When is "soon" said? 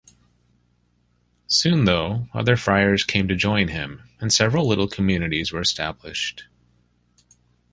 1.45-1.85